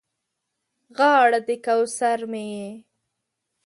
[0.97, 2.69] غاړه د کوثر مې یې